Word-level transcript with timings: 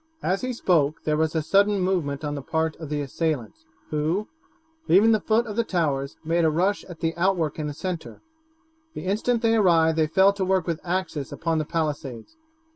As 0.23 0.41
he 0.41 0.51
spoke 0.51 1.03
there 1.03 1.15
was 1.15 1.35
a 1.35 1.43
sudden 1.43 1.79
movement 1.79 2.23
on 2.25 2.33
the 2.33 2.41
part 2.41 2.75
of 2.77 2.89
the 2.89 3.01
assailants, 3.01 3.65
who, 3.91 4.27
leaving 4.87 5.11
the 5.11 5.19
foot 5.19 5.45
of 5.45 5.55
the 5.55 5.63
towers, 5.63 6.17
made 6.25 6.43
a 6.43 6.49
rush 6.49 6.83
at 6.85 7.01
the 7.01 7.15
outwork 7.15 7.59
in 7.59 7.67
the 7.67 7.73
centre. 7.75 8.19
The 8.95 9.05
instant 9.05 9.43
they 9.43 9.55
arrived 9.55 9.99
they 9.99 10.07
fell 10.07 10.33
to 10.33 10.43
work 10.43 10.65
with 10.65 10.79
axes 10.83 11.31
upon 11.31 11.59
the 11.59 11.65
palisades. 11.65 12.35